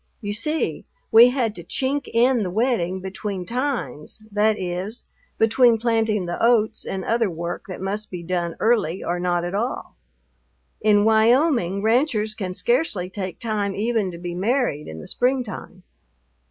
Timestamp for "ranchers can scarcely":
11.83-13.11